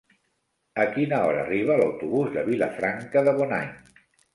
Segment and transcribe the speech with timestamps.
[0.83, 3.75] A quina hora arriba l'autobús de Vilafranca de Bonany?